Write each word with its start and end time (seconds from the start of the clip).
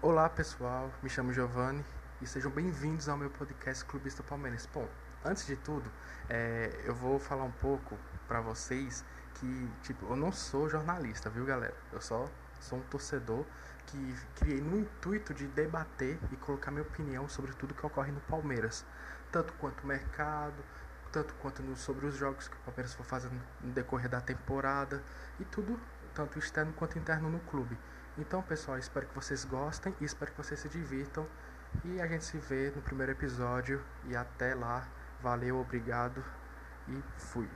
Olá 0.00 0.28
pessoal, 0.28 0.92
me 1.02 1.10
chamo 1.10 1.32
Giovanni 1.32 1.84
e 2.22 2.26
sejam 2.26 2.52
bem-vindos 2.52 3.08
ao 3.08 3.16
meu 3.16 3.28
podcast 3.30 3.84
Clubista 3.84 4.22
Palmeiras. 4.22 4.64
Bom, 4.72 4.88
antes 5.24 5.44
de 5.44 5.56
tudo, 5.56 5.90
é, 6.28 6.70
eu 6.84 6.94
vou 6.94 7.18
falar 7.18 7.42
um 7.42 7.50
pouco 7.50 7.98
para 8.28 8.40
vocês 8.40 9.04
que, 9.34 9.68
tipo, 9.82 10.06
eu 10.06 10.14
não 10.14 10.30
sou 10.30 10.68
jornalista, 10.68 11.28
viu 11.28 11.44
galera? 11.44 11.74
Eu 11.92 12.00
só 12.00 12.30
sou 12.60 12.78
um 12.78 12.82
torcedor 12.82 13.44
que 13.86 14.14
criei 14.36 14.60
no 14.60 14.78
intuito 14.78 15.34
de 15.34 15.48
debater 15.48 16.16
e 16.30 16.36
colocar 16.36 16.70
minha 16.70 16.84
opinião 16.84 17.28
sobre 17.28 17.52
tudo 17.54 17.74
que 17.74 17.84
ocorre 17.84 18.12
no 18.12 18.20
Palmeiras, 18.20 18.86
tanto 19.32 19.52
quanto 19.54 19.82
o 19.82 19.86
mercado, 19.88 20.64
tanto 21.10 21.34
quanto 21.34 21.60
no, 21.60 21.76
sobre 21.76 22.06
os 22.06 22.14
jogos 22.14 22.46
que 22.46 22.54
o 22.54 22.60
Palmeiras 22.60 22.94
for 22.94 23.04
fazendo 23.04 23.42
no 23.60 23.72
decorrer 23.72 24.08
da 24.08 24.20
temporada 24.20 25.02
e 25.40 25.44
tudo, 25.44 25.76
tanto 26.14 26.38
externo 26.38 26.72
quanto 26.74 26.96
interno 26.96 27.28
no 27.28 27.40
clube. 27.40 27.76
Então, 28.18 28.42
pessoal, 28.42 28.76
espero 28.76 29.06
que 29.06 29.14
vocês 29.14 29.44
gostem 29.44 29.94
e 30.00 30.04
espero 30.04 30.32
que 30.32 30.36
vocês 30.36 30.58
se 30.58 30.68
divirtam. 30.68 31.24
E 31.84 32.00
a 32.00 32.06
gente 32.06 32.24
se 32.24 32.36
vê 32.36 32.72
no 32.74 32.82
primeiro 32.82 33.12
episódio. 33.12 33.80
E 34.06 34.16
até 34.16 34.54
lá. 34.56 34.88
Valeu, 35.22 35.58
obrigado 35.58 36.24
e 36.88 37.02
fui. 37.16 37.48